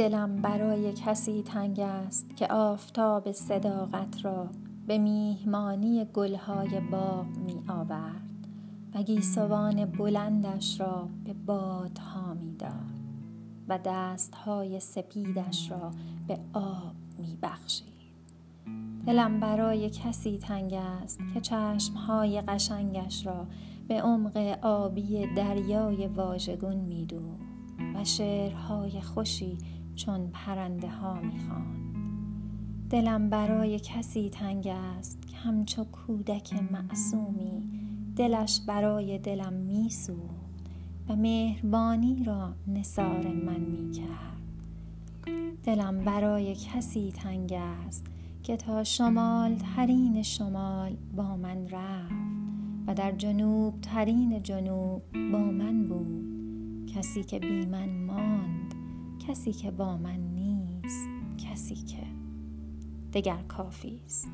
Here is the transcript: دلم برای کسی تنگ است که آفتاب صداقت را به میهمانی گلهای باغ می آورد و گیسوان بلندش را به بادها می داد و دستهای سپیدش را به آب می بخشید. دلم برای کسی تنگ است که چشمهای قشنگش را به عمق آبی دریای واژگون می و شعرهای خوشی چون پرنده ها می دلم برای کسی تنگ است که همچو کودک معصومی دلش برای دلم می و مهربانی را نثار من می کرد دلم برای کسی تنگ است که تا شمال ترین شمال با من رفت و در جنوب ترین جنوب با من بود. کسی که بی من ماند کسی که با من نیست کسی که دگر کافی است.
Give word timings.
دلم 0.00 0.36
برای 0.36 0.92
کسی 0.92 1.42
تنگ 1.42 1.80
است 1.80 2.36
که 2.36 2.46
آفتاب 2.46 3.32
صداقت 3.32 4.24
را 4.24 4.48
به 4.86 4.98
میهمانی 4.98 6.04
گلهای 6.04 6.80
باغ 6.80 7.26
می 7.46 7.62
آورد 7.68 8.46
و 8.94 9.02
گیسوان 9.02 9.84
بلندش 9.84 10.80
را 10.80 11.08
به 11.24 11.32
بادها 11.32 12.34
می 12.34 12.56
داد 12.56 13.00
و 13.68 13.78
دستهای 13.84 14.80
سپیدش 14.80 15.70
را 15.70 15.90
به 16.28 16.38
آب 16.52 16.94
می 17.18 17.38
بخشید. 17.42 17.86
دلم 19.06 19.40
برای 19.40 19.90
کسی 19.90 20.38
تنگ 20.38 20.74
است 20.74 21.20
که 21.34 21.40
چشمهای 21.40 22.40
قشنگش 22.40 23.26
را 23.26 23.46
به 23.88 24.02
عمق 24.02 24.58
آبی 24.62 25.26
دریای 25.36 26.06
واژگون 26.06 26.76
می 26.76 27.06
و 27.94 28.04
شعرهای 28.04 29.00
خوشی 29.00 29.58
چون 29.94 30.30
پرنده 30.32 30.88
ها 30.88 31.14
می 31.14 31.40
دلم 32.90 33.30
برای 33.30 33.78
کسی 33.78 34.30
تنگ 34.30 34.66
است 34.66 35.28
که 35.28 35.36
همچو 35.36 35.84
کودک 35.84 36.54
معصومی 36.72 37.62
دلش 38.16 38.60
برای 38.66 39.18
دلم 39.18 39.52
می 39.52 39.88
و 41.08 41.16
مهربانی 41.16 42.24
را 42.24 42.54
نثار 42.66 43.26
من 43.26 43.60
می 43.60 43.90
کرد 43.90 44.40
دلم 45.64 46.04
برای 46.04 46.54
کسی 46.54 47.12
تنگ 47.12 47.52
است 47.52 48.06
که 48.42 48.56
تا 48.56 48.84
شمال 48.84 49.54
ترین 49.54 50.22
شمال 50.22 50.96
با 51.16 51.36
من 51.36 51.68
رفت 51.68 52.14
و 52.86 52.94
در 52.94 53.12
جنوب 53.12 53.80
ترین 53.80 54.42
جنوب 54.42 55.02
با 55.32 55.38
من 55.38 55.88
بود. 55.88 56.90
کسی 56.96 57.24
که 57.24 57.38
بی 57.38 57.66
من 57.66 57.88
ماند 57.88 58.59
کسی 59.30 59.52
که 59.52 59.70
با 59.70 59.96
من 59.96 60.20
نیست 60.20 61.08
کسی 61.38 61.74
که 61.74 62.02
دگر 63.12 63.42
کافی 63.42 64.00
است. 64.06 64.30